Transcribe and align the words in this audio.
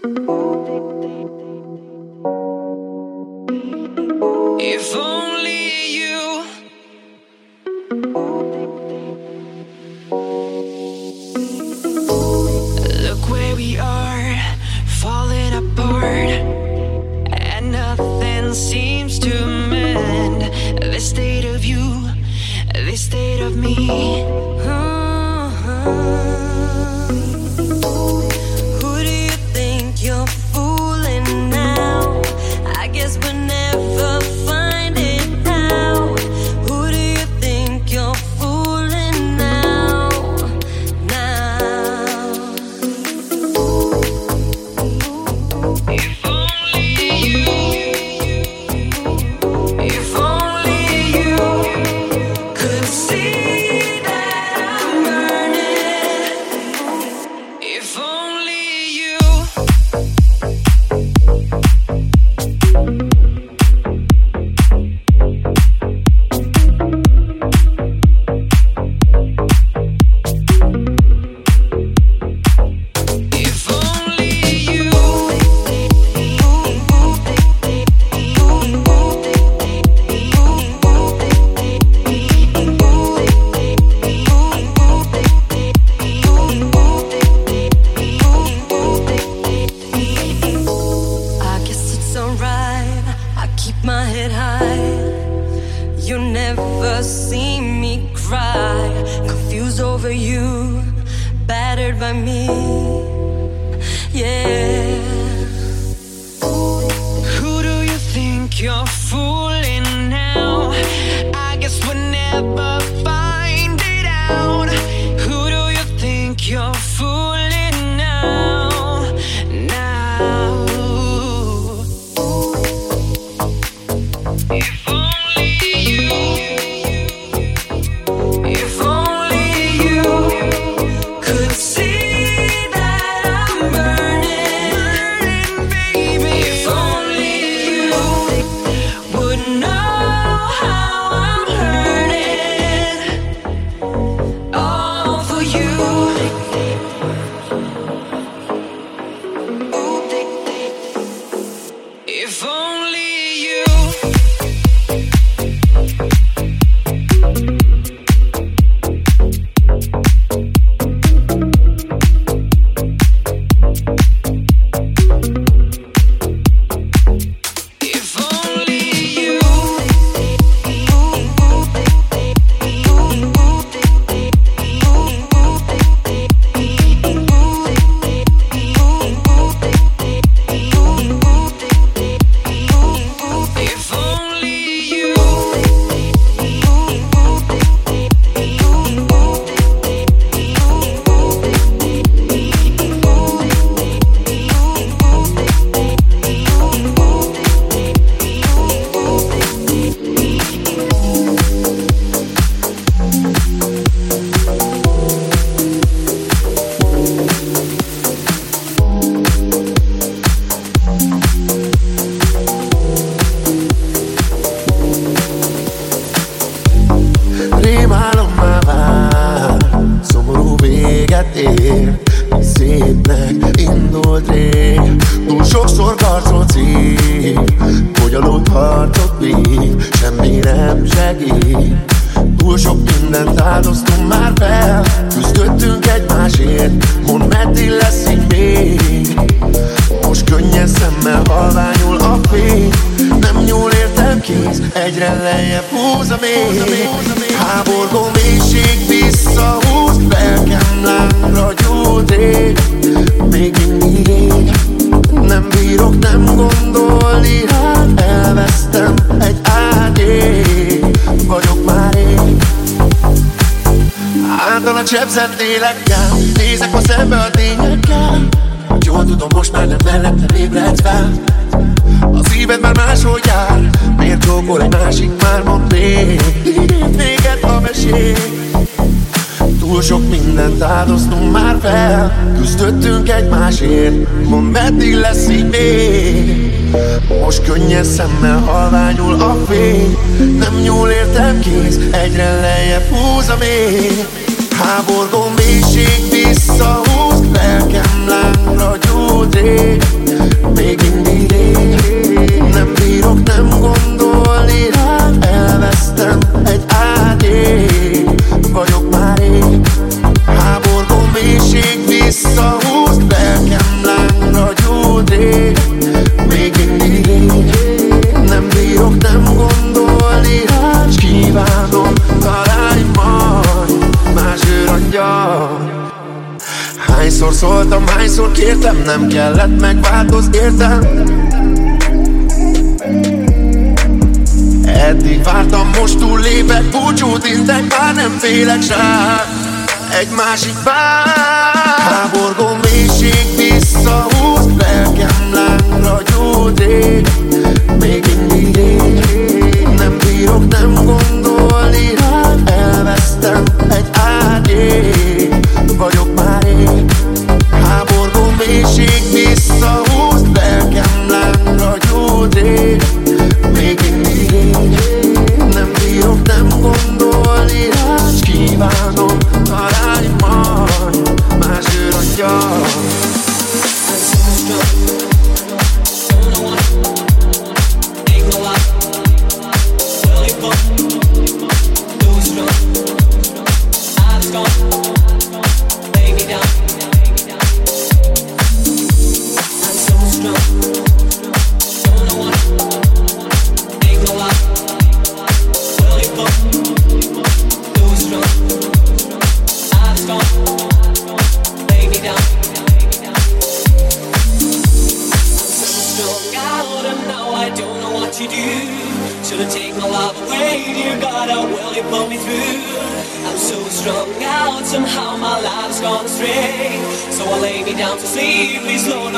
If 0.00 0.10
only 4.94 5.90
you 5.90 6.44
look 13.02 13.28
where 13.28 13.56
we 13.56 13.76
are, 13.78 14.36
falling 15.00 15.54
apart, 15.54 16.30
and 17.32 17.72
nothing 17.72 18.54
seems 18.54 19.18
to 19.18 19.46
mend 19.46 20.42
this 20.80 21.10
state 21.10 21.44
of 21.44 21.64
you, 21.64 22.08
this 22.72 23.00
state 23.00 23.40
of 23.40 23.56
me. 23.56 24.37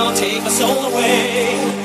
gonna 0.00 0.16
take 0.16 0.42
my 0.42 0.48
soul 0.48 0.86
away. 0.86 1.79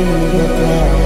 your 0.00 0.48
ground. 0.48 0.99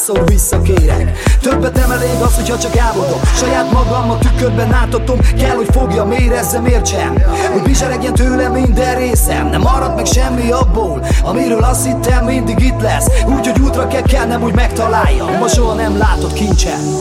háromszázszor 0.00 0.24
visszakérek. 0.26 1.18
Többet 1.40 1.74
nem 1.74 1.90
elég 1.90 2.20
az, 2.22 2.34
hogyha 2.34 2.58
csak 2.58 2.76
álmodom 2.76 3.20
Saját 3.34 3.72
magam 3.72 4.10
a 4.10 4.18
tükörben 4.18 4.72
átatom 4.72 5.18
Kell, 5.38 5.56
hogy 5.56 5.68
fogja 5.72 6.08
érezzem, 6.18 6.66
értsem 6.66 7.22
Hogy 7.52 7.62
viseregjen 7.62 8.14
tőlem 8.14 8.52
minden 8.52 8.96
részem. 8.96 9.48
Nem 9.48 9.60
marad 9.60 9.94
meg 9.94 10.06
semmi 10.06 10.50
abból 10.50 11.06
Amiről 11.22 11.62
azt 11.62 11.86
hittem 11.86 12.24
mindig 12.24 12.60
itt 12.60 12.80
lesz. 12.80 13.06
Úgy, 13.26 13.46
hogy 13.46 13.60
útra 13.60 13.86
kell 13.86 14.26
nem 14.26 14.42
úgy 14.42 14.54
megtaláljam. 14.54 15.38
Ma 15.38 15.48
soha 15.48 15.74
nem 15.74 15.98
látott 15.98 16.32
kincsem 16.32 16.99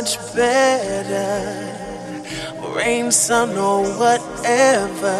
much 0.00 0.34
better. 0.34 1.30
Rain, 2.74 3.12
sun, 3.12 3.50
or 3.58 3.82
whatever. 3.98 5.18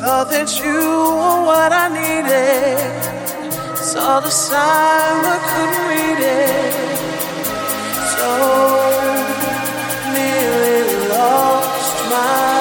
Thought 0.00 0.28
that 0.30 0.50
you 0.62 0.78
were 1.18 1.40
what 1.50 1.72
I 1.72 1.86
needed. 2.00 3.76
Saw 3.76 4.20
the 4.20 4.30
sign 4.30 5.14
but 5.24 5.40
couldn't 5.50 5.84
read 5.90 6.20
it. 6.42 6.74
So 8.14 8.30
nearly 10.14 11.08
lost 11.08 12.10
my. 12.10 12.53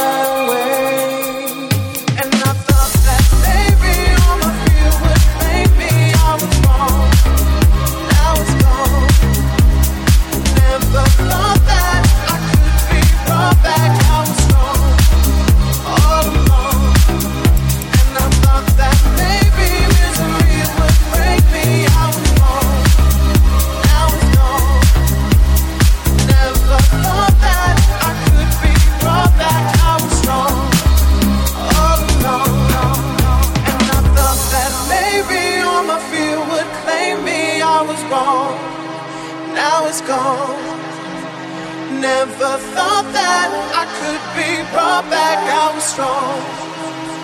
never 42.04 42.60
thought 42.76 43.08
that 43.16 43.48
I 43.72 43.88
could 44.00 44.24
be 44.36 44.60
brought 44.76 45.08
back. 45.08 45.40
I 45.40 45.72
was 45.72 45.88
strong 45.88 46.36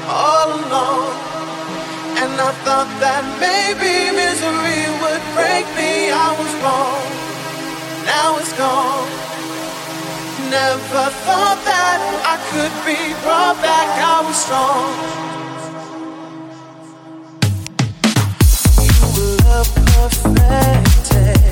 all 0.07 0.55
along. 0.55 1.11
And 2.23 2.32
I 2.39 2.51
thought 2.63 2.88
that 3.03 3.23
maybe 3.43 4.15
misery 4.15 4.88
would 5.03 5.23
break 5.36 5.67
me. 5.75 6.15
I 6.15 6.32
was 6.39 6.51
wrong. 6.63 7.03
Now 8.07 8.39
it's 8.39 8.55
gone. 8.55 9.11
Never 10.47 11.05
thought 11.27 11.59
that 11.67 11.99
I 12.23 12.36
could 12.47 12.75
be 12.88 12.99
brought 13.19 13.59
back. 13.59 13.89
I 13.99 14.23
was 14.23 14.38
strong. 14.47 14.95
You 18.88 18.95
were 19.11 19.36
love 19.43 19.71
perfected. 19.91 21.49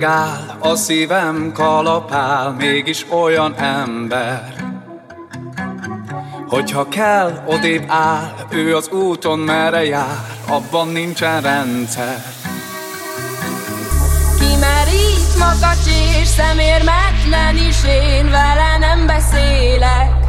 Megáll, 0.00 0.56
a 0.58 0.74
szívem 0.74 1.52
kalapál, 1.52 2.50
mégis 2.50 3.06
olyan 3.10 3.54
ember. 3.54 4.54
Hogyha 6.48 6.88
kell, 6.88 7.42
odébb 7.46 7.84
áll, 7.88 8.34
ő 8.50 8.76
az 8.76 8.88
úton 8.88 9.38
merre 9.38 9.84
jár, 9.84 10.38
abban 10.48 10.88
nincsen 10.88 11.40
rendszer. 11.40 12.22
Kimerít 14.38 15.38
makacs 15.38 15.86
és 16.20 16.28
szemérmetlen 16.28 17.56
is 17.68 17.84
én 17.84 18.30
vele 18.30 18.76
nem 18.78 19.06
beszélek 19.06 20.20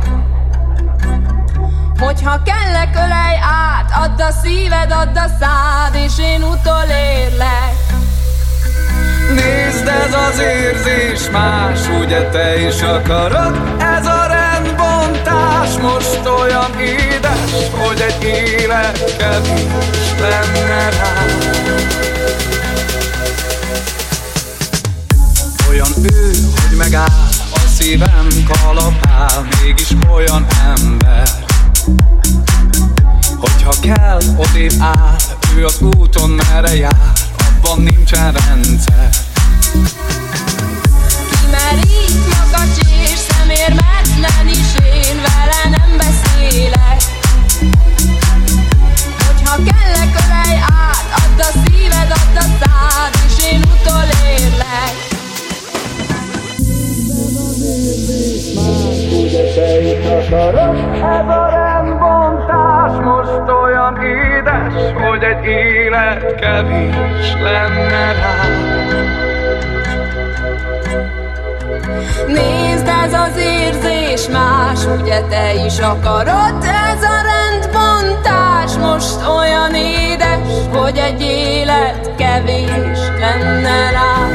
Hogyha 1.99 2.43
kellek 2.43 2.95
ölej 2.95 3.37
át, 3.41 3.91
add 3.95 4.21
a 4.21 4.31
szíved, 4.31 4.91
add 4.91 5.17
a 5.17 5.27
szád 5.39 5.95
És 6.05 6.19
én 6.19 6.43
utolérlek 6.43 7.70
Nézd, 9.35 9.87
ez 9.87 10.13
az 10.13 10.39
érzés 10.39 11.29
más, 11.31 11.79
ugye 12.01 12.29
te 12.29 12.67
is 12.67 12.81
akarod? 12.81 13.61
Ez 13.79 14.05
a 14.05 14.27
rendbontás 14.27 15.69
most 15.81 16.21
olyan 16.39 16.79
édes, 16.79 17.69
hogy 17.71 18.01
egy 18.01 18.23
élet 18.23 19.15
kevés 19.17 20.19
lenne 20.19 20.89
rá. 20.89 21.25
Olyan 25.69 25.91
ő, 26.03 26.31
hogy 26.61 26.77
megáll, 26.77 27.27
a 27.53 27.59
szívem 27.77 28.27
kalapál, 28.47 29.47
mégis 29.63 29.89
olyan 30.13 30.45
ember. 30.75 31.29
Hogyha 33.39 33.73
kell, 33.81 34.19
odébb 34.37 34.73
áll, 34.79 35.15
ő 35.57 35.65
az 35.65 35.81
úton 35.81 36.29
merre 36.29 36.75
jár, 36.75 37.20
abban 37.71 37.83
nincsen 37.83 38.33
rendszer. 38.33 39.09
Kimerít 41.29 42.27
makacs 42.33 42.77
és 43.01 43.19
szemérmetlen 43.29 44.47
is 44.47 44.71
én 44.95 45.15
vele 45.15 45.77
nem 45.77 45.97
beszélek 45.97 47.01
Hogyha 49.25 49.55
kellek 49.55 50.13
ölej 50.25 50.57
át, 50.85 51.07
add 51.23 51.39
a 51.39 51.51
szíved, 51.63 52.11
add 52.11 52.37
a 52.37 52.47
szád 52.59 53.13
És 53.27 53.45
én 53.51 53.61
utolérlek 53.61 54.95
Ez 60.03 60.31
a 60.31 60.51
rendbontás 60.51 61.40
hogy 65.21 65.29
egy 65.29 65.45
élet 65.45 66.35
kevés 66.39 67.33
lenne 67.43 68.13
rá. 68.13 68.35
Nézd, 72.27 72.87
ez 73.03 73.13
az 73.13 73.37
érzés 73.37 74.27
más, 74.31 74.85
ugye 75.01 75.21
te 75.21 75.53
is 75.65 75.79
akarod 75.79 76.63
Ez 76.63 77.03
a 77.03 77.21
rendbontás 77.31 78.75
most 78.77 79.27
olyan 79.27 79.75
édes, 79.75 80.39
hogy 80.73 80.97
egy 80.97 81.21
élet 81.21 82.15
kevés 82.15 82.99
lenne 83.19 83.91
rá 83.91 84.29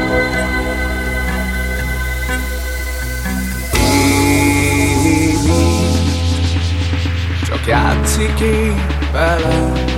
csak 7.45 7.67
játszik 7.67 8.39
én 8.39 8.85
velem. 9.11 9.96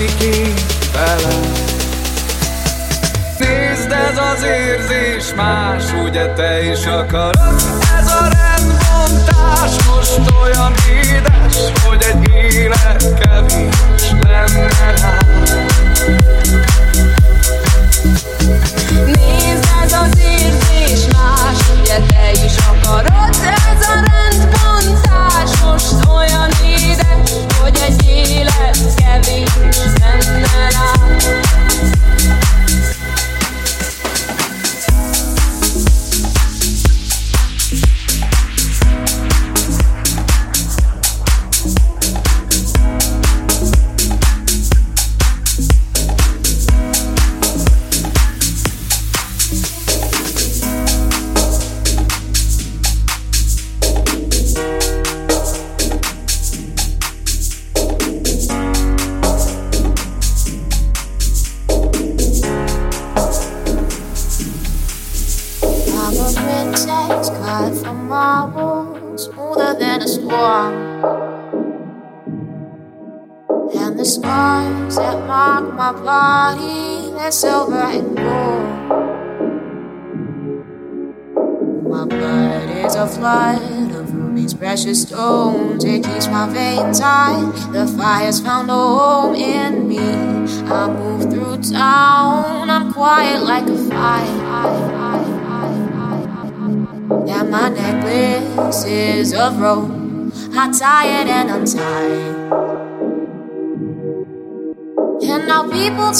Játszik 0.00 0.22
én 0.22 0.54
velem. 0.92 1.52
Nézd, 3.38 3.92
ez 3.92 4.18
az 4.32 4.42
érzés 4.42 5.34
más, 5.36 5.84
ugye 6.04 6.32
te 6.32 6.70
is 6.70 6.86
akarod? 6.86 7.62
Ez 7.98 8.06
a 8.06 8.28
rendbontás 8.28 9.84
most 9.86 10.20
olyan 10.42 10.74
édes, 10.90 11.56
hogy 11.84 12.04
egy 12.12 12.34
élet 12.34 13.20
kevés 13.20 14.12
lenne 14.22 14.89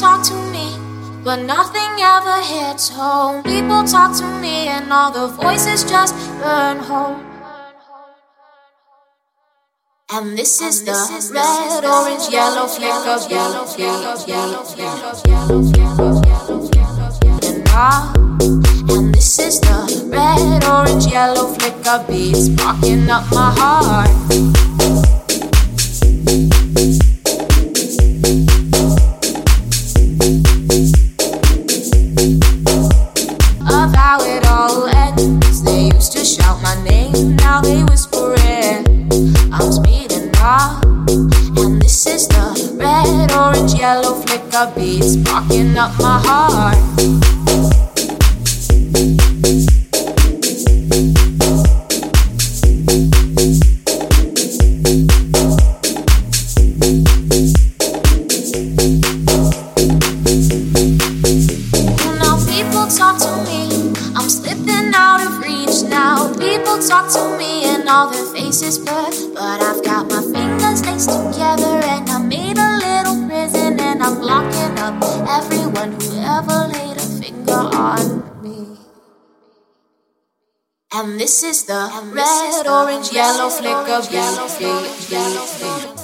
talk 0.00 0.24
to 0.24 0.34
me, 0.50 0.66
but 1.22 1.42
nothing 1.44 1.92
ever 2.00 2.40
hits 2.40 2.88
home. 2.88 3.42
People 3.42 3.84
talk 3.84 4.16
to 4.16 4.24
me, 4.40 4.66
and 4.66 4.90
all 4.90 5.10
the 5.12 5.26
voices 5.28 5.84
just 5.84 6.14
burn 6.40 6.78
home. 6.78 7.20
And 10.10 10.38
this 10.38 10.62
is 10.62 10.84
the 10.84 10.96
red, 11.34 11.84
orange, 11.84 12.32
yellow 12.32 12.66
flick 12.66 13.06
of 13.14 13.30
yellow, 13.30 13.66
yellow, 13.76 14.16
yellow, 14.26 14.64
yellow, 14.74 15.14
yellow, 15.28 15.72
yellow, 15.76 16.22
yellow, 16.24 16.70
and 17.42 17.62
ah, 17.68 18.12
and 18.88 19.14
this 19.14 19.38
is 19.38 19.60
the 19.60 20.08
red, 20.10 20.64
orange, 20.64 21.06
yellow 21.12 21.52
flick 21.52 21.86
of 21.86 22.08
beats 22.08 22.46
sparking 22.46 23.10
up 23.10 23.30
my 23.32 23.52
heart. 23.54 24.69
yellow 83.31 83.50
flicker, 83.50 84.12
yellow 84.12 84.49
flicker, 84.49 85.12
yellow 85.15 85.47
flicker. 85.47 85.99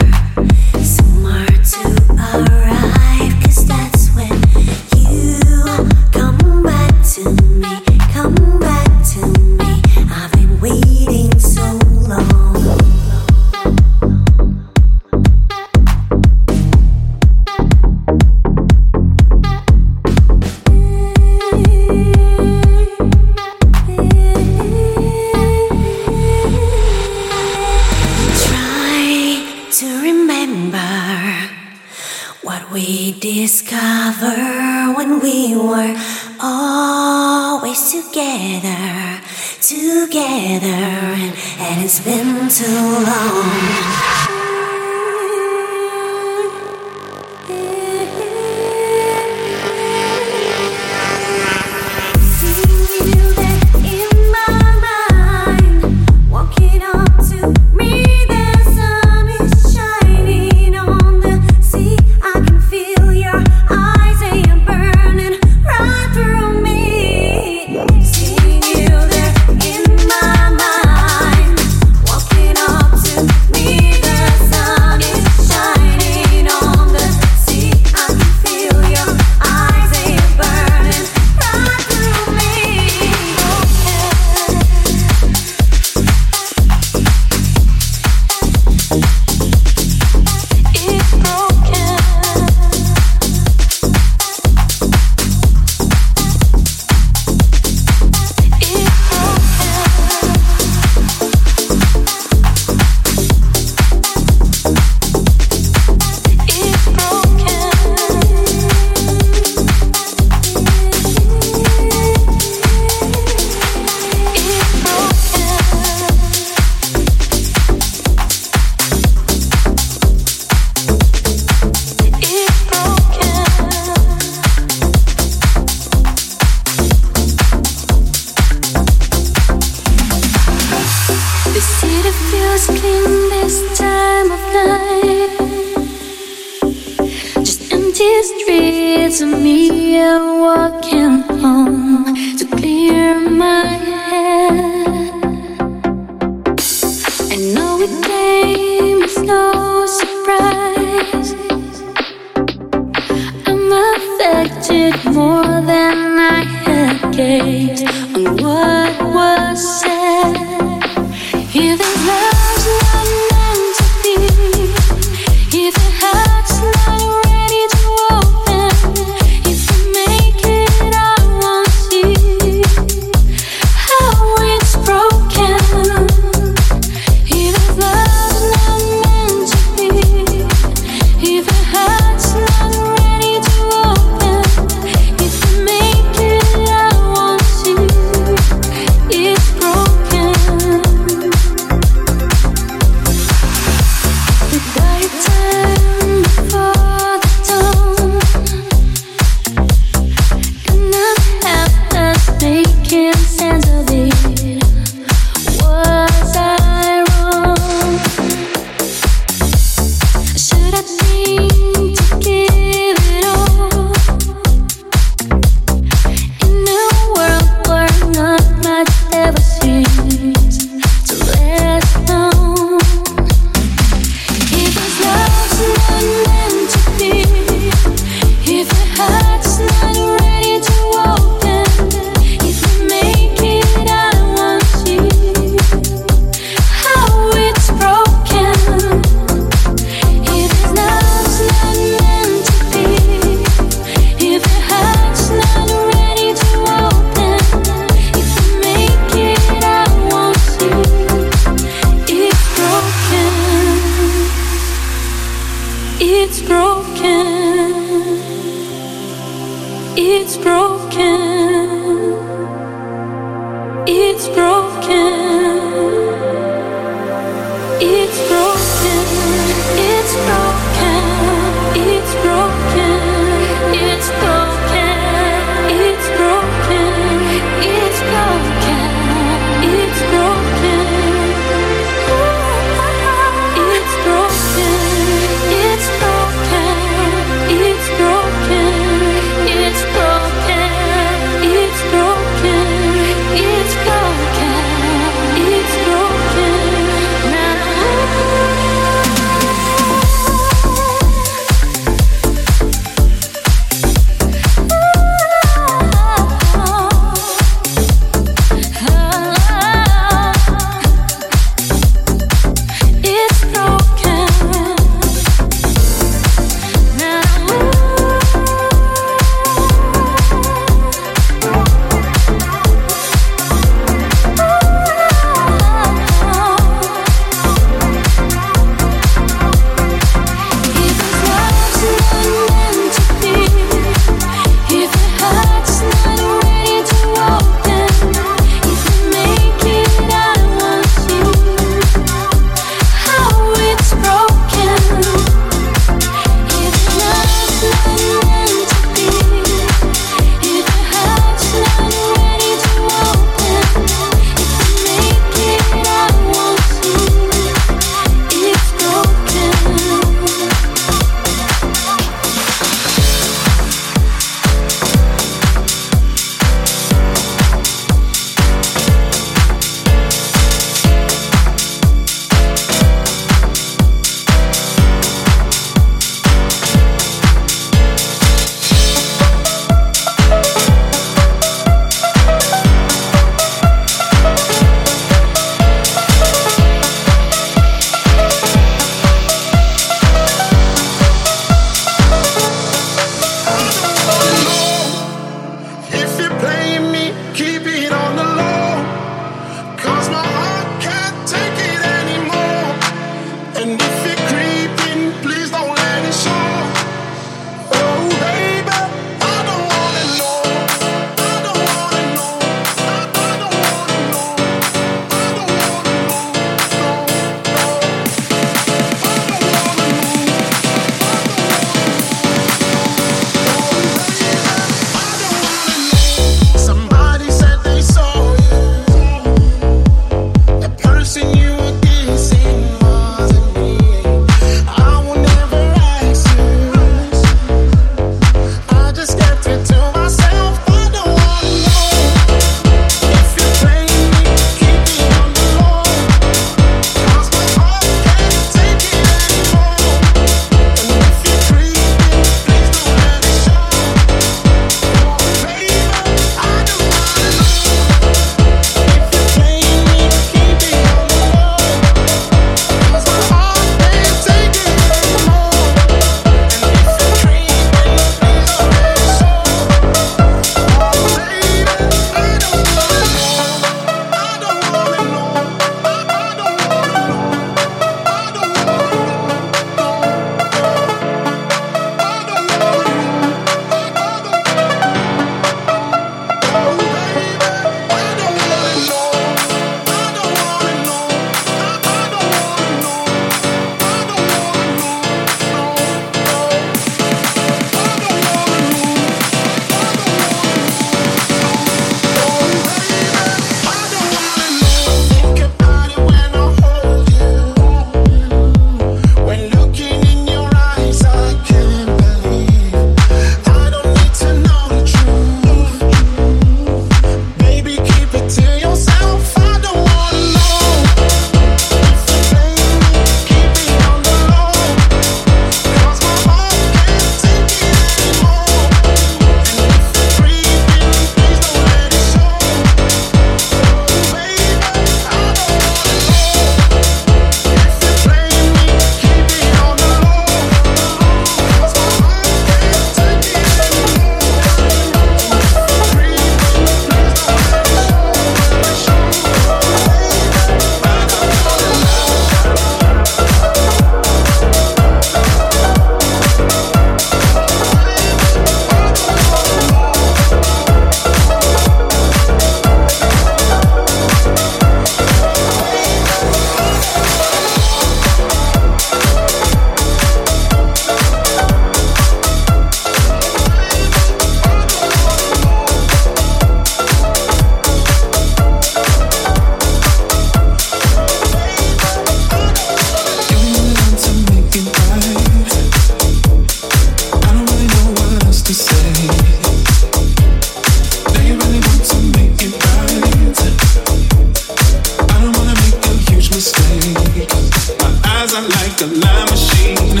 I 598.33 598.39
like 598.39 598.81
a 598.81 598.85
lime 598.85 599.25
machine. 599.25 600.00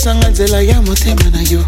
opesanga 0.00 0.28
nzela 0.28 0.60
ya 0.62 0.82
motema 0.82 1.24
na 1.30 1.42
yo. 1.50 1.64